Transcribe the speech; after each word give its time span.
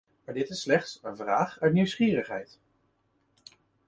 Maar 0.25 0.33
dit 0.35 0.49
is 0.49 0.61
slechts 0.61 0.99
een 1.03 1.15
vraag 1.15 1.59
uit 1.59 1.73
nieuwsgierigheid. 1.73 2.59